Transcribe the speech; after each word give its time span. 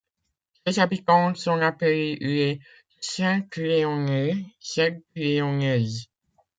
Ses 0.65 0.79
habitants 0.79 1.35
sont 1.35 1.61
appelés 1.61 2.15
les 2.19 2.59
Saint-Léonnais, 3.01 4.45
Saint-Léonnaises. 4.59 6.07